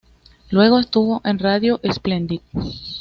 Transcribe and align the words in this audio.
Luego 0.49 0.79
estuvo 0.79 1.21
en 1.23 1.37
Radio 1.37 1.79
Splendid. 1.87 2.41